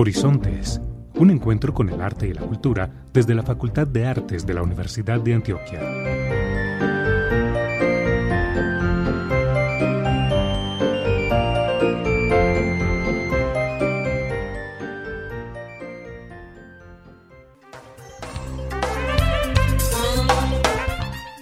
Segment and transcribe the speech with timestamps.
[0.00, 0.80] Horizontes,
[1.16, 4.62] un encuentro con el arte y la cultura desde la Facultad de Artes de la
[4.62, 5.78] Universidad de Antioquia.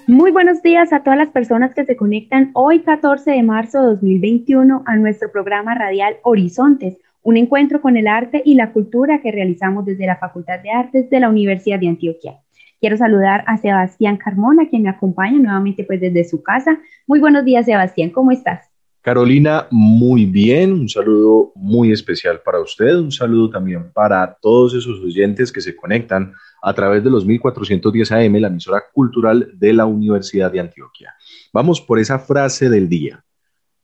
[0.09, 3.87] Muy buenos días a todas las personas que se conectan hoy 14 de marzo de
[3.91, 9.33] 2021 a nuestro programa radial Horizontes, un encuentro con el arte y la cultura que
[9.33, 12.39] realizamos desde la Facultad de Artes de la Universidad de Antioquia.
[12.81, 16.79] Quiero saludar a Sebastián Carmona, quien me acompaña nuevamente pues desde su casa.
[17.07, 18.71] Muy buenos días, Sebastián, ¿cómo estás?
[19.01, 25.01] Carolina, muy bien, un saludo muy especial para usted, un saludo también para todos esos
[25.01, 29.87] oyentes que se conectan a través de los 1410 AM, la emisora cultural de la
[29.87, 31.15] Universidad de Antioquia.
[31.53, 33.25] Vamos por esa frase del día.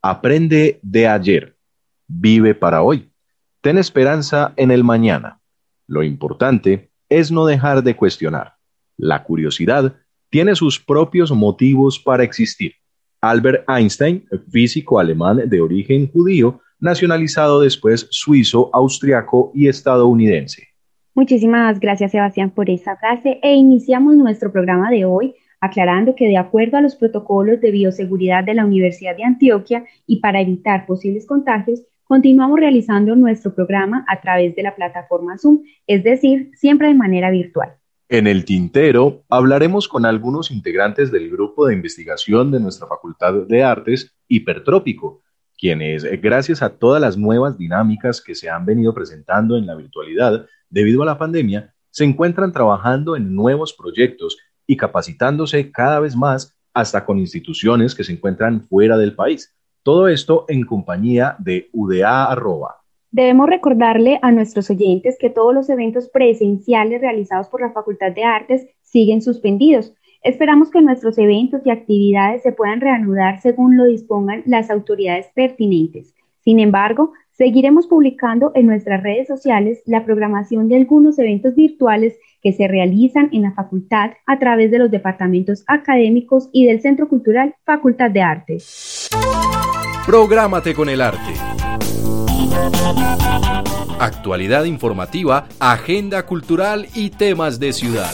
[0.03, 1.57] Aprende de ayer,
[2.07, 3.09] vive para hoy.
[3.65, 5.41] Ten esperanza en el mañana.
[5.87, 8.53] Lo importante es no dejar de cuestionar.
[8.99, 9.97] La curiosidad
[10.29, 12.73] tiene sus propios motivos para existir.
[13.23, 20.69] Albert Einstein, físico alemán de origen judío, nacionalizado después suizo, austriaco y estadounidense.
[21.15, 26.37] Muchísimas gracias Sebastián por esa frase e iniciamos nuestro programa de hoy aclarando que de
[26.37, 31.25] acuerdo a los protocolos de bioseguridad de la Universidad de Antioquia y para evitar posibles
[31.25, 36.95] contagios, continuamos realizando nuestro programa a través de la plataforma Zoom, es decir, siempre de
[36.95, 37.75] manera virtual.
[38.09, 43.63] En el tintero hablaremos con algunos integrantes del grupo de investigación de nuestra Facultad de
[43.63, 45.23] Artes Hipertrópico,
[45.57, 50.47] quienes, gracias a todas las nuevas dinámicas que se han venido presentando en la virtualidad
[50.69, 56.55] debido a la pandemia, se encuentran trabajando en nuevos proyectos y capacitándose cada vez más
[56.75, 59.54] hasta con instituciones que se encuentran fuera del país.
[59.85, 62.77] Todo esto en compañía de UDA arroba.
[63.11, 68.25] Debemos recordarle a nuestros oyentes que todos los eventos presenciales realizados por la Facultad de
[68.25, 69.93] Artes siguen suspendidos.
[70.23, 76.15] Esperamos que nuestros eventos y actividades se puedan reanudar según lo dispongan las autoridades pertinentes.
[76.41, 82.55] Sin embargo, seguiremos publicando en nuestras redes sociales la programación de algunos eventos virtuales que
[82.55, 87.55] se realizan en la facultad a través de los departamentos académicos y del Centro Cultural
[87.67, 89.11] Facultad de Artes.
[90.07, 91.33] Prográmate con el arte.
[93.99, 98.13] Actualidad informativa, agenda cultural y temas de ciudad.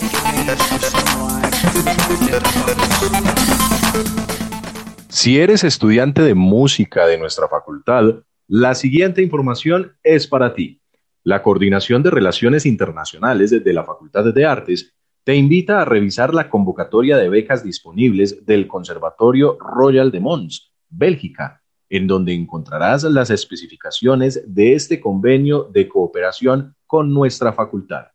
[5.09, 10.81] Si eres estudiante de música de nuestra facultad, la siguiente información es para ti.
[11.25, 16.49] La Coordinación de Relaciones Internacionales desde la Facultad de Artes te invita a revisar la
[16.49, 21.60] convocatoria de becas disponibles del Conservatorio Royal de Mons, Bélgica,
[21.91, 28.07] en donde encontrarás las especificaciones de este convenio de cooperación con nuestra facultad.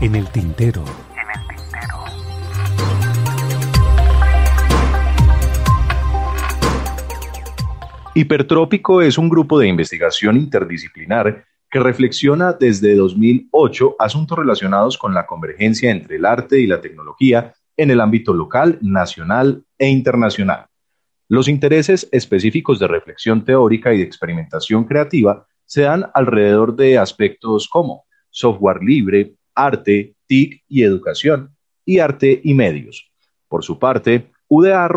[0.01, 1.04] En el tintero.
[8.17, 15.27] Hipertrópico es un grupo de investigación interdisciplinar que reflexiona desde 2008 asuntos relacionados con la
[15.27, 20.67] convergencia entre el arte y la tecnología en el ámbito local, nacional e internacional.
[21.27, 27.67] Los intereses específicos de reflexión teórica y de experimentación creativa se dan alrededor de aspectos
[27.69, 33.11] como software libre, arte, TIC y educación, y arte y medios.
[33.49, 34.89] Por su parte, UDA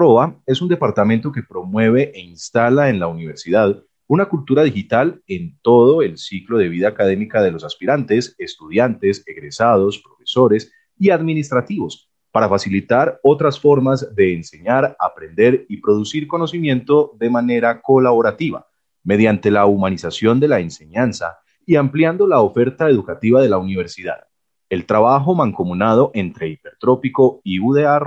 [0.45, 6.04] es un departamento que promueve e instala en la universidad una cultura digital en todo
[6.04, 13.19] el ciclo de vida académica de los aspirantes, estudiantes, egresados, profesores y administrativos, para facilitar
[13.24, 18.68] otras formas de enseñar, aprender y producir conocimiento de manera colaborativa,
[19.04, 24.27] mediante la humanización de la enseñanza y ampliando la oferta educativa de la universidad.
[24.69, 27.98] El trabajo mancomunado entre Hipertrópico y UDA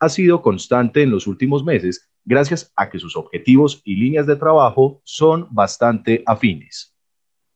[0.00, 4.36] ha sido constante en los últimos meses gracias a que sus objetivos y líneas de
[4.36, 6.94] trabajo son bastante afines.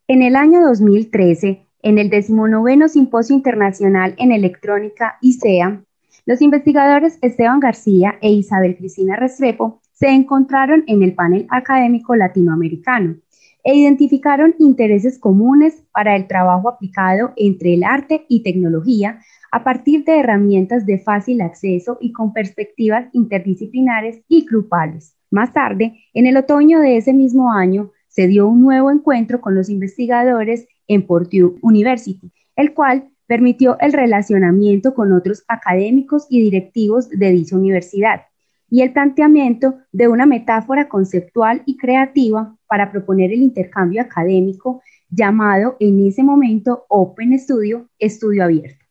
[0.09, 5.85] En el año 2013, en el 19 Simposio Internacional en Electrónica ICEA,
[6.25, 13.17] los investigadores Esteban García e Isabel Cristina Restrepo se encontraron en el panel académico latinoamericano
[13.65, 19.21] e identificaron intereses comunes para el trabajo aplicado entre el arte y tecnología
[19.53, 25.15] a partir de herramientas de fácil acceso y con perspectivas interdisciplinares y grupales.
[25.31, 29.55] Más tarde, en el otoño de ese mismo año, se dio un nuevo encuentro con
[29.55, 37.09] los investigadores en Purdue University, el cual permitió el relacionamiento con otros académicos y directivos
[37.11, 38.23] de dicha universidad
[38.71, 45.77] y el planteamiento de una metáfora conceptual y creativa para proponer el intercambio académico llamado
[45.79, 48.82] en ese momento Open Studio, estudio abierto.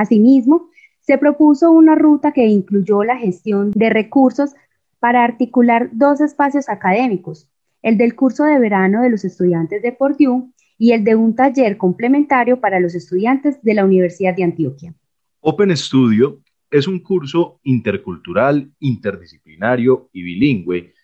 [0.00, 0.70] Asimismo,
[1.00, 4.54] se propuso una ruta que incluyó la gestión de recursos
[4.98, 7.50] para articular dos espacios académicos,
[7.82, 11.76] el del curso de verano de los estudiantes de Purdue y el de un taller
[11.76, 14.94] complementario para los estudiantes de la Universidad de Antioquia.
[15.40, 20.94] Open Studio es un curso intercultural, interdisciplinario y bilingüe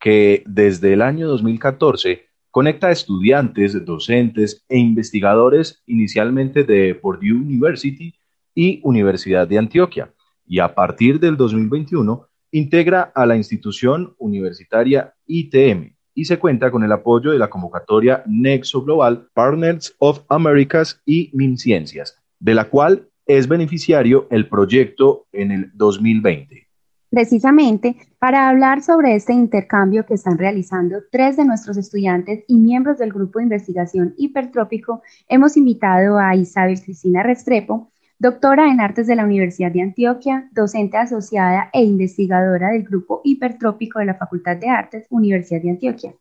[0.00, 8.14] que desde el año 2014 conecta a estudiantes, docentes e investigadores inicialmente de Purdue University
[8.56, 10.12] y Universidad de Antioquia,
[10.44, 16.82] y a partir del 2021 integra a la institución universitaria ITM y se cuenta con
[16.82, 23.08] el apoyo de la convocatoria Nexo Global Partners of Americas y MinCiencias, de la cual
[23.26, 26.66] es beneficiario el proyecto en el 2020.
[27.10, 32.98] Precisamente para hablar sobre este intercambio que están realizando tres de nuestros estudiantes y miembros
[32.98, 39.14] del grupo de investigación hipertrópico, hemos invitado a Isabel Cristina Restrepo, doctora en artes de
[39.14, 44.68] la Universidad de Antioquia, docente asociada e investigadora del Grupo Hipertrópico de la Facultad de
[44.68, 46.14] Artes, Universidad de Antioquia.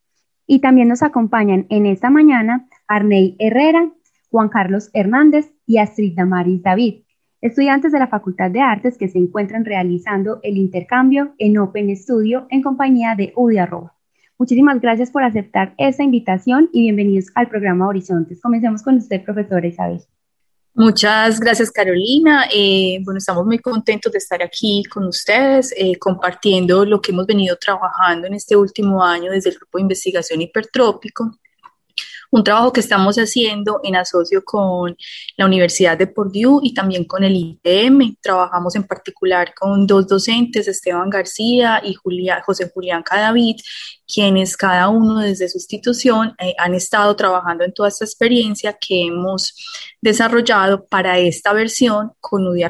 [0.45, 3.91] Y también nos acompañan en esta mañana Arnei Herrera,
[4.29, 7.03] Juan Carlos Hernández y Astrid Damaris David,
[7.39, 12.45] estudiantes de la Facultad de Artes que se encuentran realizando el intercambio en Open Studio
[12.49, 13.59] en compañía de UDI
[14.37, 18.41] Muchísimas gracias por aceptar esta invitación y bienvenidos al programa Horizontes.
[18.41, 20.01] Comencemos con usted, profesora Isabel.
[20.77, 22.49] Muchas gracias, Carolina.
[22.53, 27.25] Eh, bueno, estamos muy contentos de estar aquí con ustedes, eh, compartiendo lo que hemos
[27.25, 31.31] venido trabajando en este último año desde el Grupo de Investigación Hipertrópico
[32.31, 34.95] un trabajo que estamos haciendo en asocio con
[35.37, 38.17] la Universidad de Purdue y también con el ITM.
[38.21, 41.95] Trabajamos en particular con dos docentes, Esteban García y
[42.45, 43.55] José Julián Cadavid,
[44.07, 49.05] quienes cada uno desde su institución eh, han estado trabajando en toda esta experiencia que
[49.05, 49.55] hemos
[50.01, 52.65] desarrollado para esta versión con UDI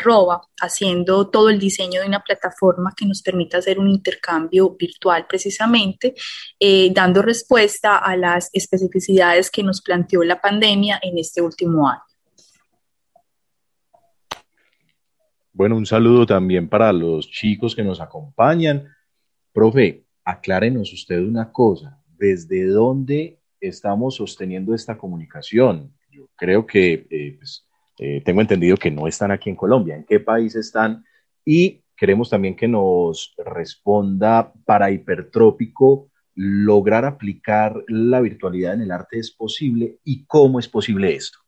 [0.61, 6.15] haciendo todo el diseño de una plataforma que nos permita hacer un intercambio virtual precisamente,
[6.59, 12.01] eh, dando respuesta a las especificidades que nos planteó la pandemia en este último año.
[15.51, 18.89] Bueno, un saludo también para los chicos que nos acompañan
[19.55, 25.93] Profe, aclárenos usted una cosa, ¿desde dónde estamos sosteniendo esta comunicación?
[26.11, 27.65] Yo creo que eh, pues,
[27.99, 29.95] eh, tengo entendido que no están aquí en Colombia.
[29.95, 31.05] ¿En qué país están?
[31.45, 39.19] Y queremos también que nos responda para hipertrópico, lograr aplicar la virtualidad en el arte
[39.19, 41.39] es posible y cómo es posible esto.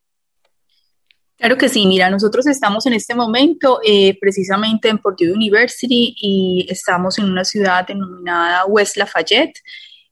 [1.38, 6.66] Claro que sí, mira, nosotros estamos en este momento eh, precisamente en Purdue University y
[6.68, 9.60] estamos en una ciudad denominada West Lafayette.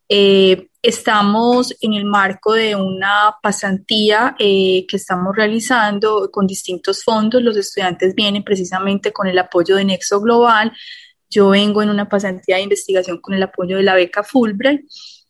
[0.07, 7.41] Eh, estamos en el marco de una pasantía eh, que estamos realizando con distintos fondos.
[7.41, 10.71] Los estudiantes vienen precisamente con el apoyo de Nexo Global.
[11.27, 14.81] Yo vengo en una pasantía de investigación con el apoyo de la beca Fulbright.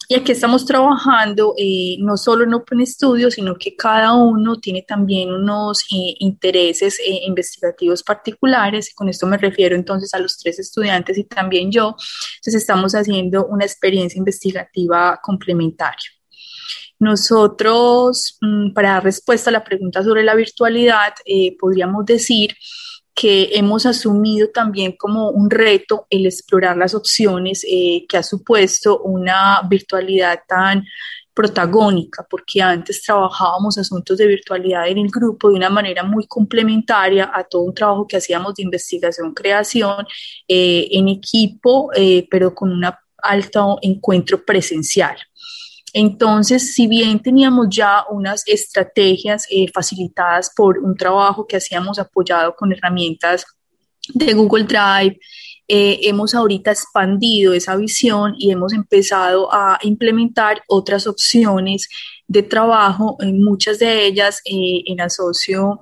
[0.08, 4.84] Y aquí estamos trabajando eh, no solo en Open Studio, sino que cada uno tiene
[4.84, 8.94] también unos eh, intereses eh, investigativos particulares.
[8.94, 11.96] Con esto me refiero entonces a los tres estudiantes y también yo.
[12.36, 16.10] Entonces estamos haciendo una experiencia investigativa complementaria.
[17.00, 21.14] Nosotros, mm, para dar respuesta a la pregunta sobre la virtualidad,
[21.60, 22.56] podríamos decir
[23.16, 29.00] que hemos asumido también como un reto el explorar las opciones eh, que ha supuesto
[29.00, 30.84] una virtualidad tan
[31.34, 37.32] protagónica, porque antes trabajábamos asuntos de virtualidad en el grupo de una manera muy complementaria
[37.34, 40.06] a todo un trabajo que hacíamos de investigación, creación
[40.48, 42.86] eh, en equipo, eh, pero con un
[43.18, 45.18] alto encuentro presencial.
[45.98, 52.54] Entonces, si bien teníamos ya unas estrategias eh, facilitadas por un trabajo que hacíamos apoyado
[52.54, 53.46] con herramientas
[54.14, 55.18] de Google Drive,
[55.70, 61.88] eh, hemos ahorita expandido esa visión y hemos empezado a implementar otras opciones
[62.28, 65.80] de trabajo, en muchas de ellas eh, en asocio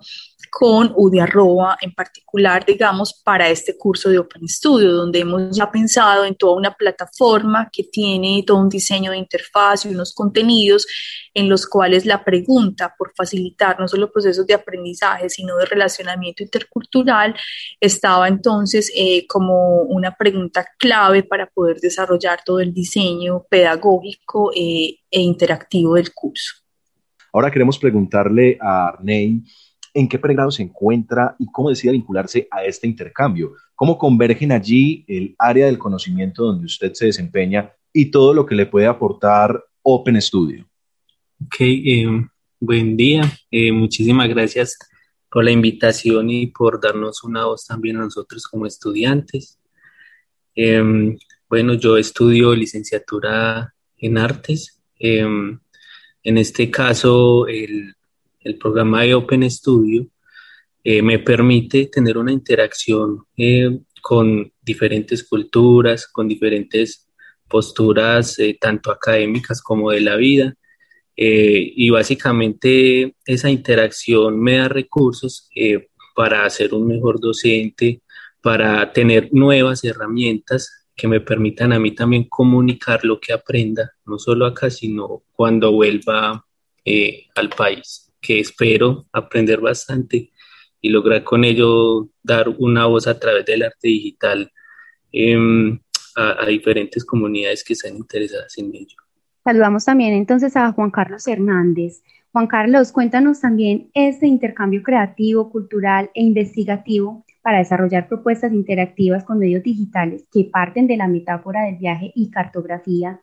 [0.56, 6.26] con Udiarroba en particular, digamos, para este curso de Open Studio, donde hemos ya pensado
[6.26, 10.86] en toda una plataforma que tiene todo un diseño de interfaz y unos contenidos
[11.34, 16.44] en los cuales la pregunta por facilitar no solo procesos de aprendizaje, sino de relacionamiento
[16.44, 17.36] intercultural,
[17.80, 25.00] estaba entonces eh, como una pregunta clave para poder desarrollar todo el diseño pedagógico eh,
[25.10, 26.58] e interactivo del curso.
[27.34, 29.42] Ahora queremos preguntarle a Arnei
[29.94, 33.54] en qué pregrado se encuentra y cómo decide vincularse a este intercambio.
[33.76, 38.56] ¿Cómo convergen allí el área del conocimiento donde usted se desempeña y todo lo que
[38.56, 40.66] le puede aportar Open Studio?
[41.46, 42.08] Ok, eh,
[42.60, 43.22] buen día.
[43.52, 44.78] Eh, muchísimas gracias
[45.30, 49.60] por la invitación y por darnos una voz también a nosotros como estudiantes.
[50.56, 51.18] Em,
[51.50, 54.82] bueno, yo estudio licenciatura en artes.
[54.98, 55.60] Em,
[56.24, 57.96] en este caso, el
[58.44, 60.08] el programa de Open Studio
[60.84, 67.08] eh, me permite tener una interacción eh, con diferentes culturas, con diferentes
[67.48, 70.56] posturas, eh, tanto académicas como de la vida.
[71.16, 75.48] y básicamente esa interacción me da recursos
[76.16, 78.02] para ser un mejor docente,
[78.42, 84.18] para tener nuevas herramientas que me permitan a mí también comunicar lo que aprenda, no
[84.18, 86.46] solo acá, sino cuando vuelva
[87.36, 90.32] al país que espero aprender bastante
[90.82, 94.52] y lograr con ello dar una voz a través del arte digital
[95.12, 95.80] em,
[96.16, 98.98] a, diferentes comunidades que están interesadas en ello.
[99.44, 102.02] Saludamos también entonces a Juan Carlos Hernández.
[102.32, 109.38] Juan Carlos, cuéntanos también este intercambio creativo, cultural e investigativo para desarrollar propuestas interactivas con
[109.38, 113.22] medios digitales que parten de la metáfora del viaje y cartografía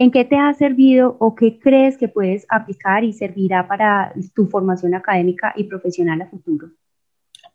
[0.00, 4.46] ¿En qué te ha servido o qué crees que puedes aplicar y servirá para tu
[4.46, 6.70] formación académica y profesional a futuro?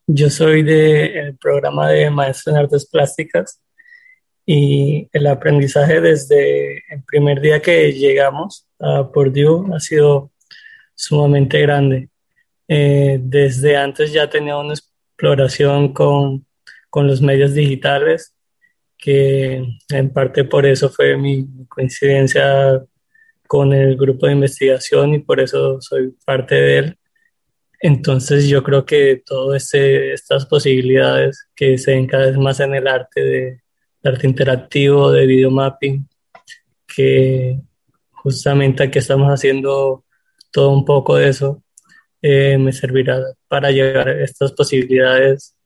[0.06, 3.62] Yo soy del programa de maestro en artes plásticas
[4.46, 10.32] y el aprendizaje desde el primer día que llegamos a Purdue ha sido
[10.96, 12.10] sumamente grande.
[12.68, 16.46] Eh, desde antes ya tenía una exploración con,
[16.90, 18.34] con los medios digitales
[19.04, 22.82] que en parte por eso fue mi coincidencia
[23.46, 26.98] con el grupo de investigación y por eso soy parte de él.
[27.82, 32.76] Entonces yo creo que todas este, estas posibilidades que se ven cada vez más en
[32.76, 33.62] el arte de,
[34.06, 36.08] arte interactivo, de videomapping,
[36.88, 37.60] que
[38.12, 40.06] justamente aquí estamos haciendo
[40.50, 41.62] todo un poco de eso,
[42.22, 43.20] eh, me servirá
[43.50, 45.58] para llevar estas posibilidades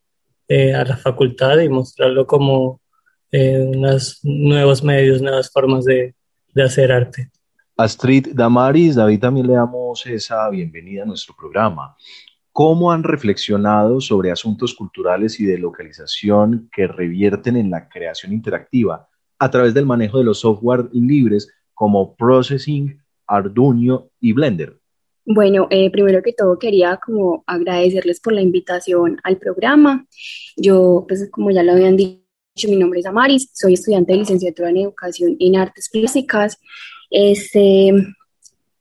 [0.48, 2.82] eh, a la facultad y mostrarlo como
[3.32, 6.16] eh, unos nuevos medios, nuevas formas de,
[6.54, 7.30] de hacer arte.
[7.76, 11.96] Astrid Damaris, David, también le damos esa bienvenida a nuestro programa.
[12.52, 19.08] ¿Cómo han reflexionado sobre asuntos culturales y de localización que revierten en la creación interactiva?
[19.40, 24.78] a través del manejo de los software libres como Processing, Arduino y Blender.
[25.26, 30.08] Bueno, eh, primero que todo quería como agradecerles por la invitación al programa.
[30.56, 32.24] Yo, pues como ya lo habían dicho,
[32.66, 36.58] mi nombre es Amaris, soy estudiante de licenciatura en Educación en Artes Plásticas.
[37.12, 37.94] Este,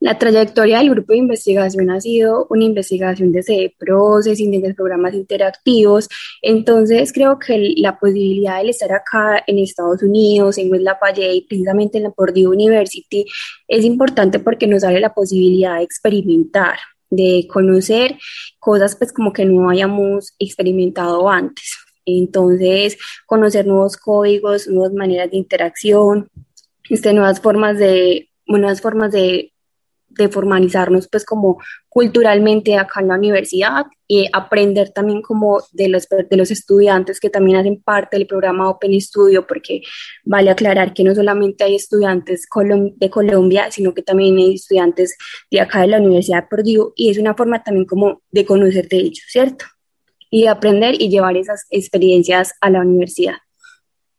[0.00, 6.09] la trayectoria del grupo de investigación ha sido una investigación desde processing, desde programas interactivos.
[6.40, 11.99] Entonces, creo que la posibilidad de estar acá en Estados Unidos, en West Lafayette, precisamente
[11.99, 13.26] en la Purdue University,
[13.68, 16.78] es importante porque nos abre la posibilidad de experimentar,
[17.11, 18.16] de conocer
[18.59, 21.86] cosas pues como que no hayamos experimentado antes.
[22.07, 22.97] Entonces,
[23.27, 26.31] conocer nuevos códigos, nuevas maneras de interacción,
[26.89, 29.53] este, nuevas formas de, nuevas formas de
[30.17, 31.59] de formalizarnos pues como
[31.89, 37.31] culturalmente acá en la universidad y aprender también como de los, de los estudiantes que
[37.31, 39.83] también hacen parte del programa Open Studio, porque
[40.25, 42.47] vale aclarar que no solamente hay estudiantes
[42.97, 45.17] de Colombia, sino que también hay estudiantes
[45.51, 48.89] de acá de la Universidad de Purdue y es una forma también como de conocer
[48.89, 49.65] de ellos, ¿cierto?
[50.30, 53.37] Y aprender y llevar esas experiencias a la universidad.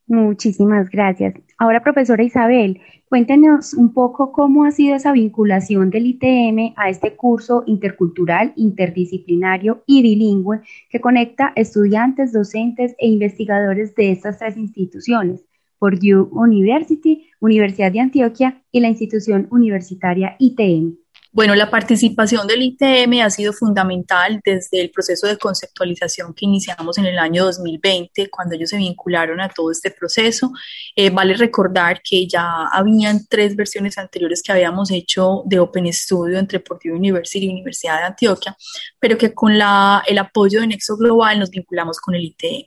[0.07, 1.33] Muchísimas gracias.
[1.57, 7.15] Ahora, profesora Isabel, Cuéntenos un poco cómo ha sido esa vinculación del ITM a este
[7.15, 10.59] curso intercultural, interdisciplinario y bilingüe
[10.89, 15.45] que conecta estudiantes, docentes e investigadores de estas tres instituciones,
[15.79, 20.97] Purdue University, Universidad de Antioquia y la institución universitaria ITM.
[21.37, 26.97] Bueno, la participación del ITM ha sido fundamental desde el proceso de conceptualización que iniciamos
[26.97, 30.51] en el año 2020, cuando ellos se vincularon a todo este proceso.
[30.95, 36.39] Eh, vale recordar que ya habían tres versiones anteriores que habíamos hecho de Open Studio
[36.39, 38.57] entre Purdue University y Universidad de Antioquia,
[38.99, 42.65] pero que con la, el apoyo de Nexo Global nos vinculamos con el ITM.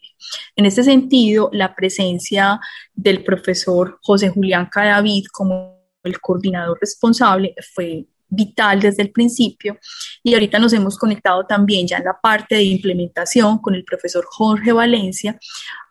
[0.55, 2.61] En este sentido, la presencia
[2.95, 9.79] del profesor José Julián Cadavid como el coordinador responsable fue vital desde el principio
[10.23, 14.25] y ahorita nos hemos conectado también ya en la parte de implementación con el profesor
[14.27, 15.39] Jorge Valencia.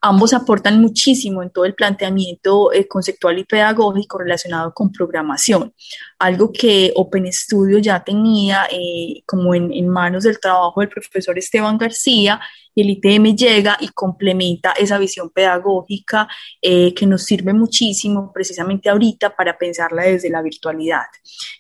[0.02, 5.74] Ambos aportan muchísimo en todo el planteamiento eh, conceptual y pedagógico relacionado con programación,
[6.18, 11.38] algo que Open Studio ya tenía eh, como en, en manos del trabajo del profesor
[11.38, 12.40] Esteban García
[12.74, 16.28] y el ITM llega y complementa esa visión pedagógica
[16.62, 21.06] eh, que nos sirve muchísimo precisamente ahorita para pensarla desde la virtualidad.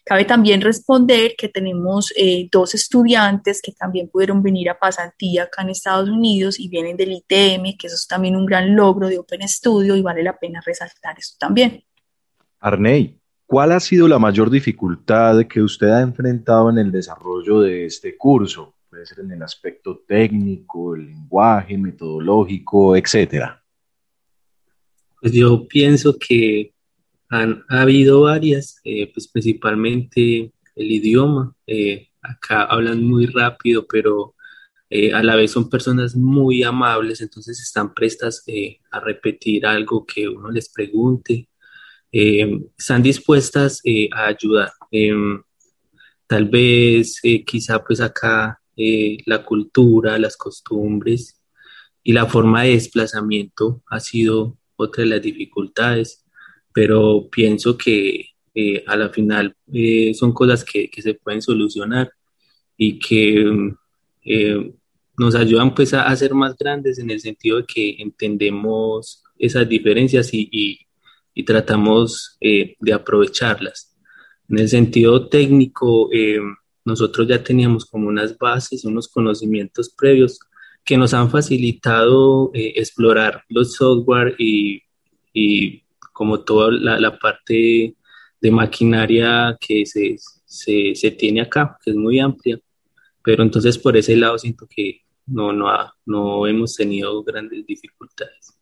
[0.06, 5.62] Cabe también responder que tenemos eh, dos estudiantes que también pudieron venir a pasantía acá
[5.62, 9.20] en Estados Unidos y vienen del ITM, que eso es también un gran logro de
[9.20, 11.84] Open Studio y vale la pena resaltar eso también.
[12.60, 17.86] Arnei, ¿cuál ha sido la mayor dificultad que usted ha enfrentado en el desarrollo de
[17.86, 18.76] este curso?
[19.06, 23.64] Ser en el aspecto técnico, el lenguaje, metodológico, etcétera?
[25.22, 26.74] Pues yo pienso que
[27.30, 31.56] han ha habido varias, eh, pues principalmente el idioma.
[31.68, 34.36] Eh, acá hablan muy rápido, pero
[34.90, 38.44] eh, a la vez son personas muy amables, entonces están prestas
[38.92, 41.48] a repetir algo que uno les pregunte.
[42.12, 43.82] están dispuestas
[44.14, 44.72] a ayudar.
[46.28, 51.42] tal vez, quizá pues acá eh, la cultura, las costumbres
[52.02, 56.26] y la forma de desplazamiento ha sido otra de las dificultades,
[56.74, 62.10] pero pienso que eh, a la final eh, son cosas que, se pueden solucionar
[62.78, 63.44] y que
[65.18, 70.34] nos ayudan pues a, ser más grandes en el sentido de que entendemos esas diferencias
[70.34, 70.88] y,
[71.34, 73.94] y tratamos de aprovecharlas.
[74.48, 76.10] En el sentido técnico,
[76.86, 80.40] nosotros ya teníamos como unas bases, unos conocimientos previos
[80.84, 84.82] que nos han facilitado eh, explorar los software y,
[85.34, 87.96] y como toda la, parte
[88.42, 92.60] de maquinaria que se, se, se, tiene acá, que es muy amplia.
[93.24, 95.70] Pero entonces por ese lado siento que no, no,
[96.06, 98.59] no hemos tenido grandes dificultades.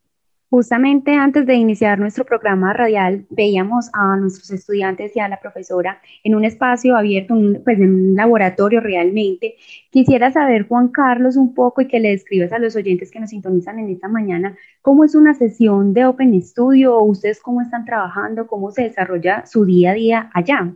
[0.49, 5.99] Justamente antes de iniciar nuestro programa radial, veíamos a nuestros estudiantes y a la profesora
[6.23, 9.55] en un espacio abierto, pues en un laboratorio realmente.
[9.91, 13.31] Quisiera saber, Juan Carlos, un poco y que le describas a los oyentes que nos
[13.31, 18.47] sintonizan en esta mañana, cómo es una sesión de Open Studio, ustedes cómo están trabajando,
[18.47, 20.73] cómo se desarrolla su día a día allá.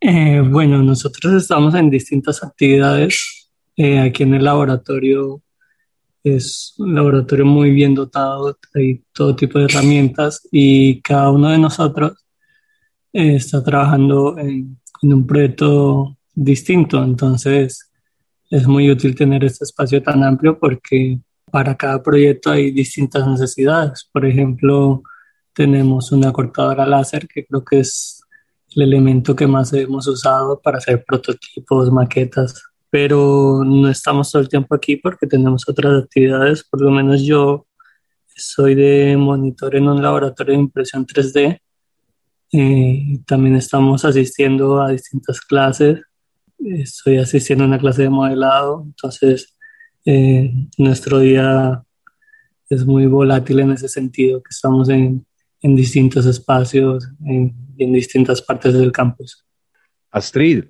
[0.00, 5.42] Eh, bueno, nosotros estamos en distintas actividades eh, aquí en el laboratorio
[6.28, 11.58] es un laboratorio muy bien dotado, hay todo tipo de herramientas y cada uno de
[11.58, 12.12] nosotros
[13.12, 17.90] eh, está trabajando en, un proyecto distinto, entonces
[18.50, 21.20] es muy útil tener este espacio tan amplio porque
[21.52, 24.08] para cada proyecto hay distintas necesidades.
[24.12, 25.02] Por ejemplo,
[25.52, 28.22] tenemos una cortadora láser que creo que es
[28.74, 34.48] el elemento que más hemos usado para hacer prototipos, maquetas, pero no estamos todo el
[34.48, 37.66] tiempo aquí porque tenemos otras actividades, por lo menos yo
[38.26, 41.60] soy de monitor en un laboratorio de impresión 3D.
[42.52, 46.00] Eh, también estamos asistiendo a distintas clases.
[46.58, 49.56] Estoy asistiendo a una clase de modelado, entonces
[50.04, 51.82] eh, nuestro día
[52.70, 55.26] es muy volátil en ese sentido, que estamos en,
[55.60, 59.44] en distintos espacios, en, en distintas partes del campus.
[60.10, 60.64] Astrid,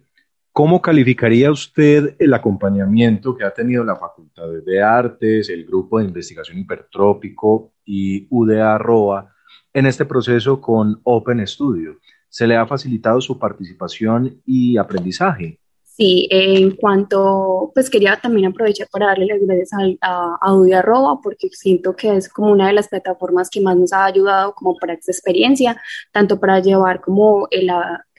[0.58, 6.06] ¿Cómo calificaría usted el acompañamiento que ha tenido la Facultad de Artes, el Grupo de
[6.06, 9.32] Investigación Hipertrópico y UDA ROA
[9.72, 11.98] en este proceso con Open Studio?
[12.28, 15.60] ¿Se le ha facilitado su participación y aprendizaje?
[15.84, 20.84] Sí, en cuanto, pues quería también aprovechar para darle las gracias a, a, UDA
[21.22, 24.76] porque siento que es como una de las plataformas que más nos ha ayudado como
[24.76, 25.80] para esta experiencia,
[26.12, 27.68] tanto para llevar como el,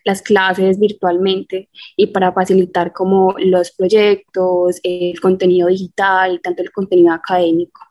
[0.06, 7.14] las clases virtualmente y para facilitar como los proyectos, el contenido digital, tanto el contenido
[7.14, 7.82] académico.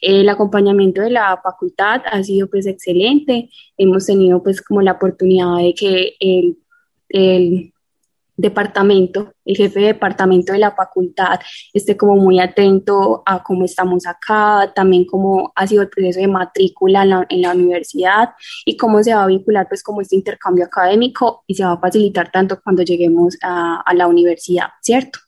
[0.00, 3.50] El acompañamiento de la facultad ha sido pues excelente.
[3.76, 6.58] Hemos tenido pues como la oportunidad de que el,
[7.10, 7.72] el
[8.40, 11.40] departamento, el jefe de departamento de la facultad
[11.72, 16.28] esté como muy atento a cómo estamos acá, también cómo ha sido el proceso de
[16.28, 18.30] matrícula en la, en la, universidad
[18.64, 21.80] y cómo se va a vincular pues como este intercambio académico y se va a
[21.80, 25.18] facilitar tanto cuando lleguemos a, a la universidad, ¿cierto?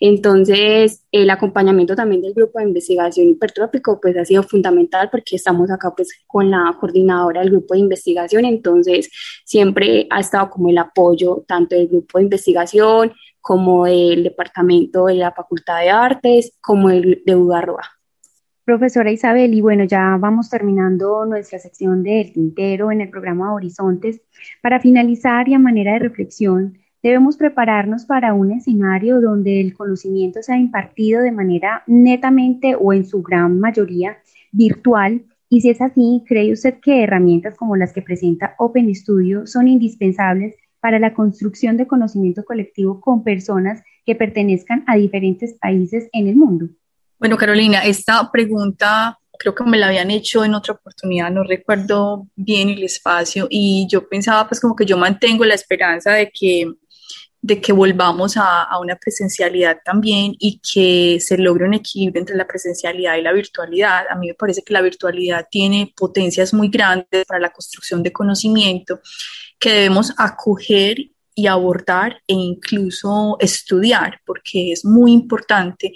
[0.00, 5.70] Entonces, el acompañamiento también del grupo de investigación hipertrópico pues ha sido fundamental porque estamos
[5.70, 9.10] acá pues con la coordinadora del grupo de investigación, entonces
[9.44, 12.57] siempre ha estado como el apoyo tanto del grupo de investigación
[13.40, 17.84] como el departamento de la Facultad de Artes, como el de Ugarroa.
[18.64, 24.20] Profesora Isabel, y bueno, ya vamos terminando nuestra sección del tintero en el programa Horizontes.
[24.60, 30.42] Para finalizar y a manera de reflexión, Debemos prepararnos para un escenario donde el conocimiento
[30.42, 34.18] sea impartido de manera netamente o en su gran mayoría
[34.50, 35.24] virtual.
[35.48, 39.68] Y si es así, ¿cree usted que herramientas como las que presenta Open Studio son
[39.68, 46.28] indispensables para la construcción de conocimiento colectivo con personas que pertenezcan a diferentes países en
[46.28, 46.66] el mundo?
[47.18, 52.26] Bueno, Carolina, esta pregunta creo que me la habían hecho en otra oportunidad, no recuerdo
[52.34, 56.66] bien el espacio y yo pensaba pues como que yo mantengo la esperanza de que
[57.40, 62.36] de que volvamos a, a, una presencialidad también y que se logre un equilibrio entre
[62.36, 64.06] la presencialidad y la virtualidad.
[64.10, 68.12] A mí me parece que la virtualidad tiene potencias muy grandes para la construcción de
[68.12, 69.00] conocimiento
[69.58, 75.94] que debemos acoger y abordar e incluso estudiar, porque es muy importante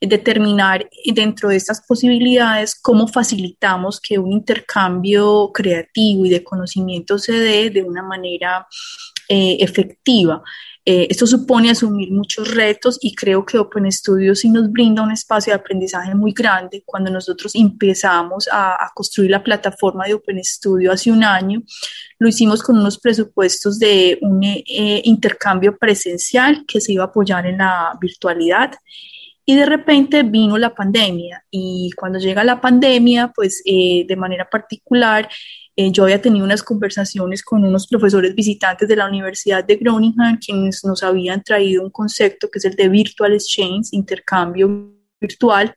[0.00, 7.32] determinar dentro de estas posibilidades cómo facilitamos que un intercambio creativo y de conocimiento se
[7.32, 8.68] dé de una manera
[9.28, 10.44] eh, efectiva.
[10.86, 15.12] Eh, esto supone asumir muchos retos y creo que Open Studio sí nos brinda un
[15.12, 16.82] espacio de aprendizaje muy grande.
[16.84, 21.62] Cuando nosotros empezamos a, construir la plataforma de Open Studio hace un año,
[22.18, 27.46] lo hicimos con unos presupuestos de un eh, intercambio presencial que se iba a apoyar
[27.46, 28.74] en la virtualidad.
[29.46, 34.48] Y de repente vino la pandemia y cuando llega la pandemia, pues eh, de manera
[34.48, 35.28] particular
[35.76, 40.36] eh, yo había tenido unas conversaciones con unos profesores visitantes de la Universidad de Groningen
[40.36, 45.74] quienes nos habían traído un concepto que es el de Virtual Exchange, intercambio virtual,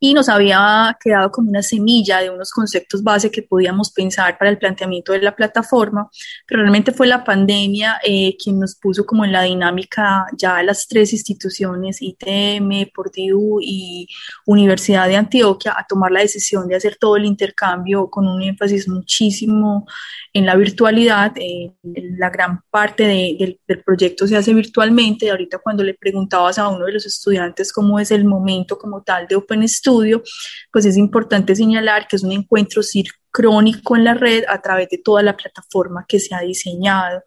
[0.00, 4.50] y nos había quedado como una semilla de unos conceptos base que podíamos pensar para
[4.50, 6.08] el planteamiento de la plataforma,
[6.46, 10.86] pero realmente fue la pandemia eh, quien nos puso como en la dinámica ya las
[10.86, 14.08] tres instituciones, ITM, Purdue y
[14.46, 18.88] Universidad de Antioquia, a tomar la decisión de hacer todo el intercambio con un énfasis
[18.88, 19.86] muchísimo
[20.32, 21.32] en la virtualidad.
[21.36, 25.30] Eh, la gran parte del, del proyecto se hace virtualmente.
[25.30, 29.26] Ahorita cuando le preguntabas a uno de los estudiantes cómo es el momento como tal
[29.26, 30.22] de Open Studio,
[30.72, 34.98] pues es importante señalar que es un encuentro sincrónico en la red a través de
[34.98, 37.22] toda la plataforma que se ha diseñado.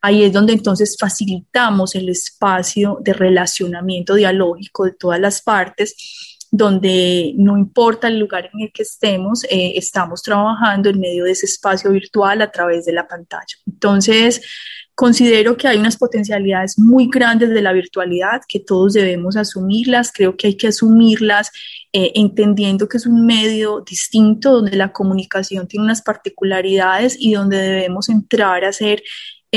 [0.00, 7.34] Ahí es donde entonces facilitamos el espacio de relacionamiento dialógico de todas las partes donde
[7.36, 11.46] no importa el lugar en el que estemos, eh, estamos trabajando en medio de ese
[11.46, 13.56] espacio virtual a través de la pantalla.
[13.66, 14.40] Entonces,
[14.94, 20.36] considero que hay unas potencialidades muy grandes de la virtualidad, que todos debemos asumirlas, creo
[20.36, 21.52] que hay que asumirlas
[21.92, 27.58] eh, entendiendo que es un medio distinto, donde la comunicación tiene unas particularidades y donde
[27.58, 29.02] debemos entrar a hacer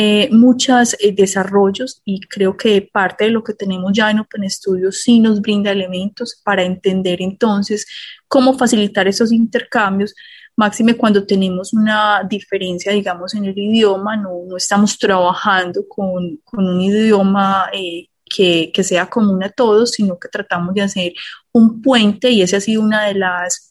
[0.02, 4.50] eh, muchos eh, desarrollos y creo que parte de lo que tenemos ya en Open
[4.50, 7.86] Studio sí nos brinda elementos para entender entonces
[8.26, 10.16] cómo facilitar esos intercambios,
[10.56, 17.70] máxime cuando tenemos una diferencia, digamos, en el idioma, no, estamos trabajando con, un idioma
[17.74, 21.14] eh, que, que, sea común a todos, sino que tratamos de hacer
[21.52, 23.69] un puente y ese ha sido una de las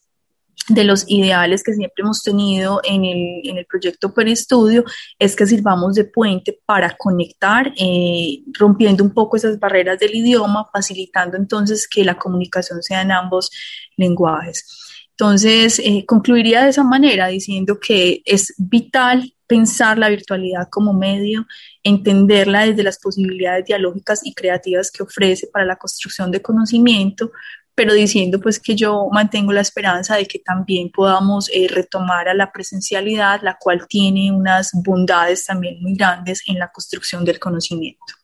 [0.68, 4.84] de los ideales que siempre hemos tenido en el, en el proyecto Per Estudio
[5.18, 10.68] es que sirvamos de puente para conectar, eh, rompiendo un poco esas barreras del idioma,
[10.72, 13.50] facilitando entonces que la comunicación sea en ambos
[13.96, 14.66] lenguajes.
[15.10, 21.46] Entonces, eh, concluiría de esa manera diciendo que es vital pensar la virtualidad como medio,
[21.82, 27.32] entenderla desde las posibilidades dialógicas y creativas que ofrece para la construcción de conocimiento,
[27.78, 32.34] pero diciendo pues que yo mantengo la esperanza de que también podamos eh, retomar a
[32.34, 38.14] la presencialidad, la cual tiene unas bondades también muy grandes en la construcción del conocimiento.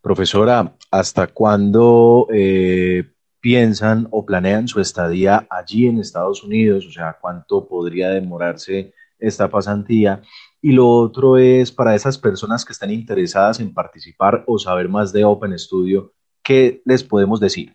[0.00, 3.04] Profesora, ¿hasta cuándo eh,
[3.38, 6.84] piensan o planean su estadía allí en Estados Unidos?
[6.88, 10.20] O sea, ¿cuánto podría demorarse esta pasantía?
[10.60, 15.12] Y lo otro es para esas personas que están interesadas en participar o saber más
[15.12, 17.74] de Open Studio, ¿qué les podemos decir?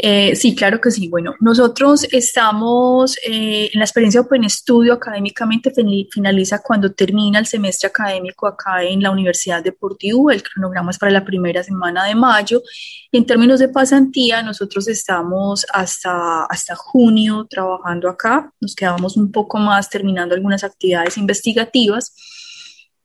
[0.00, 1.08] Eh, sí, claro que sí.
[1.08, 5.72] Bueno, nosotros estamos eh, en la experiencia Open Studio académicamente
[6.08, 10.32] finaliza cuando termina el semestre académico acá en la Universidad de Purdue.
[10.32, 12.62] El cronograma es para la primera semana de mayo.
[13.10, 18.52] Y en términos de pasantía, nosotros estamos hasta, hasta junio trabajando acá.
[18.60, 22.14] Nos quedamos un poco más terminando algunas actividades investigativas.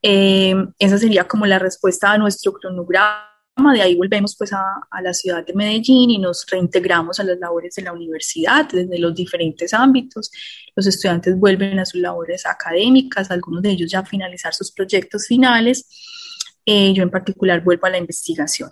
[0.04, 5.02] Eh, esa sería como la respuesta a nuestro cronograma de ahí volvemos pues a, a,
[5.02, 9.14] la ciudad de Medellín y nos reintegramos a las labores de la universidad desde los
[9.14, 10.32] diferentes ámbitos.
[10.76, 15.28] Los estudiantes vuelven a sus labores académicas, algunos de ellos ya a finalizar sus proyectos
[15.28, 15.88] finales.
[16.66, 18.72] Eh, yo en particular vuelvo a la investigación.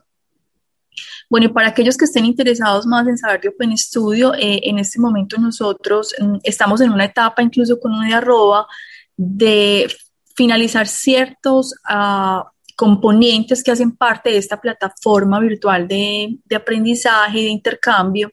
[1.30, 4.80] Bueno, y para aquellos que estén interesados más en saber de Open Studio, eh, en
[4.80, 8.68] este momento nosotros mm, estamos en una etapa incluso con una de arroba
[9.16, 9.88] de
[10.36, 12.44] finalizar ciertos uh,
[12.82, 18.32] componentes que hacen parte de esta plataforma virtual de, aprendizaje, de intercambio.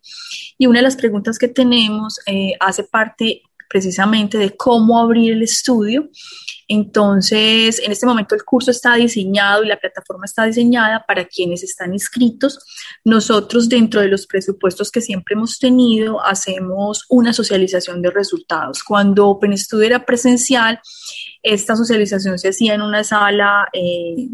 [0.56, 5.42] Y una de las preguntas que tenemos eh, hace parte precisamente de cómo abrir el
[5.42, 6.08] estudio.
[6.66, 11.62] Entonces, en este momento el curso está diseñado y la plataforma está diseñada para quienes
[11.62, 12.58] están inscritos.
[13.04, 18.84] Nosotros, dentro de los presupuestos que siempre hemos tenido, hacemos una socialización de resultados.
[18.84, 20.80] Cuando OpenStudio era presencial,
[21.42, 24.28] esta socialización se hacía en una sala eh,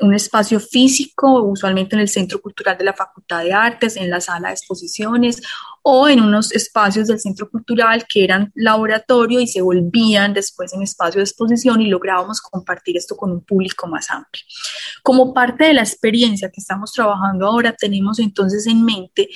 [0.00, 4.20] un espacio físico, usualmente en el Centro Cultural de la Facultad de Artes, en la
[4.20, 5.42] sala de exposiciones
[5.82, 10.82] o en unos espacios del Centro Cultural que eran laboratorio y se volvían después en
[10.82, 14.44] espacio de exposición y lográbamos compartir esto con un público más amplio.
[15.02, 19.28] Como parte de la experiencia que estamos trabajando ahora, tenemos entonces en mente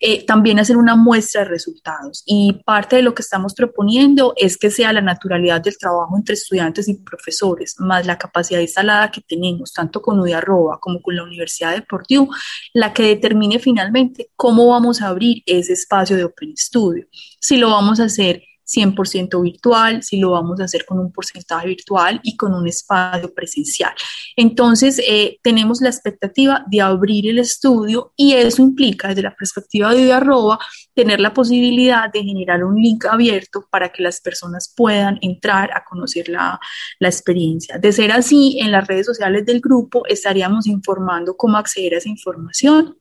[0.00, 4.56] eh, también hacer una muestra de resultados y parte de lo que estamos proponiendo es
[4.56, 9.20] que sea la naturalidad del trabajo entre estudiantes y profesores, más la capacidad instalada que
[9.20, 12.28] tenemos, tanto con UDIARROBA como con la Universidad de Purdue,
[12.72, 17.06] la que determine finalmente cómo vamos a abrir ese espacio de Open Studio.
[17.40, 21.66] Si lo vamos a hacer 100% virtual, si lo vamos a hacer con un porcentaje
[21.66, 23.92] virtual y con un espacio presencial.
[24.36, 29.92] Entonces, eh, tenemos la expectativa de abrir el estudio y eso implica, desde la perspectiva
[29.92, 30.58] de arroba,
[30.94, 35.82] tener la posibilidad de generar un link abierto para que las personas puedan entrar a
[35.84, 36.60] conocer la,
[37.00, 37.78] la experiencia.
[37.78, 42.08] De ser así, en las redes sociales del grupo estaríamos informando cómo acceder a esa
[42.08, 42.96] información.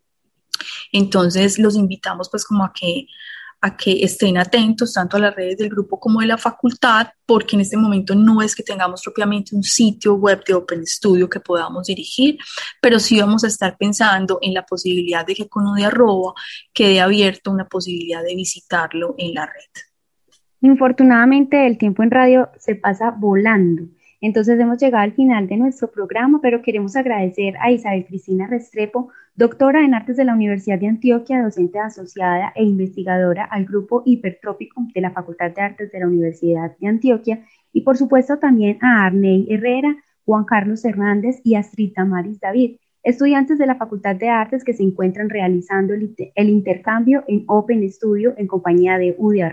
[0.92, 3.08] Entonces, los invitamos pues como a que
[3.62, 7.56] a que estén atentos tanto a las redes del grupo como de la facultad, porque
[7.56, 11.40] en este momento no es que tengamos propiamente un sitio web de Open Studio que
[11.40, 12.38] podamos dirigir,
[12.82, 16.34] pero sí vamos a estar pensando en la posibilidad de que con de arroba
[16.74, 19.84] quede abierto una posibilidad de visitarlo en la red.
[20.62, 23.84] Infortunadamente el tiempo en radio se pasa volando.
[24.22, 29.10] Entonces hemos llegado al final de nuestro programa, pero queremos agradecer a Isabel Cristina Restrepo
[29.36, 34.86] doctora en artes de la Universidad de Antioquia, docente asociada e investigadora al grupo hipertrópico
[34.94, 39.06] de la Facultad de Artes de la Universidad de Antioquia, y por supuesto también a
[39.06, 44.64] Arnei Herrera, Juan Carlos Hernández y Astrid Maris David, estudiantes de la Facultad de Artes
[44.64, 49.44] que se encuentran realizando el, intercambio en Open Studio en compañía de UDI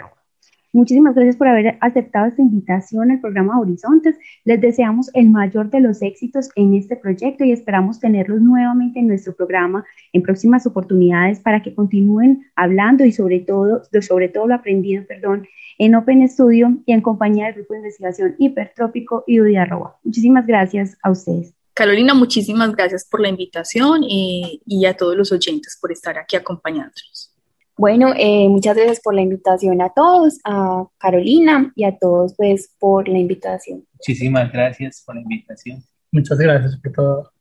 [0.77, 4.15] Muchísimas gracias por haber aceptado esta invitación al programa Horizontes.
[4.45, 9.07] Les deseamos el mayor de los éxitos en este proyecto y esperamos tenerlos nuevamente en
[9.07, 14.55] nuestro programa en próximas oportunidades para que continúen hablando y sobre todo, sobre todo lo
[14.55, 19.57] aprendido, perdón, en Open Studio y en compañía del Grupo de Investigación Hipertrópico y UDI
[20.05, 21.55] Muchísimas gracias a ustedes.
[21.73, 27.36] Carolina, muchísimas gracias por la invitación y a todos los oyentes por estar aquí acompañándonos.
[27.79, 32.75] Bueno, eh, muchas gracias por la invitación a todos, a Carolina y a todos pues
[32.79, 33.85] por la invitación.
[33.93, 35.85] Muchísimas gracias por la invitación.
[36.11, 37.33] Muchas gracias por todo.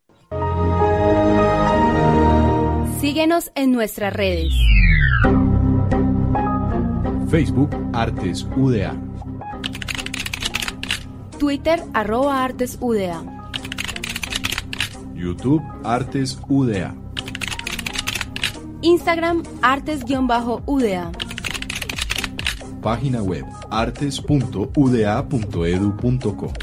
[3.00, 4.54] Síguenos en nuestras redes.
[7.30, 8.94] Facebook Artes UDA.
[11.40, 13.24] Twitter arroba Artes UDA.
[15.14, 17.05] YouTube Artes UDA.
[18.86, 21.12] Instagram artes-uda.
[22.84, 26.54] Página web artes.uda.edu.co.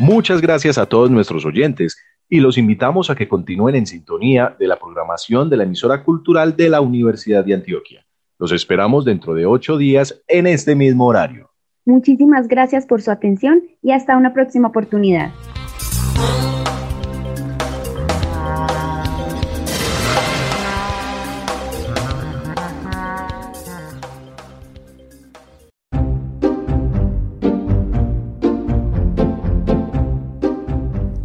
[0.00, 1.96] Muchas gracias a todos nuestros oyentes
[2.28, 6.56] y los invitamos a que continúen en sintonía de la programación de la emisora cultural
[6.56, 8.04] de la Universidad de Antioquia.
[8.40, 11.48] Los esperamos dentro de ocho días en este mismo horario.
[11.84, 15.30] Muchísimas gracias por su atención y hasta una próxima oportunidad.